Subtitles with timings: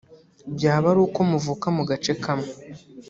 [0.55, 2.49] byaba ari uko muvuka mu gace kamwe